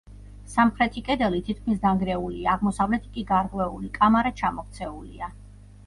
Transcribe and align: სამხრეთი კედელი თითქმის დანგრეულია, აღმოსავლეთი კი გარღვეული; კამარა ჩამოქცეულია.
სამხრეთი 0.53 1.03
კედელი 1.09 1.41
თითქმის 1.51 1.77
დანგრეულია, 1.85 2.49
აღმოსავლეთი 2.57 3.15
კი 3.19 3.27
გარღვეული; 3.35 3.95
კამარა 4.01 4.37
ჩამოქცეულია. 4.45 5.35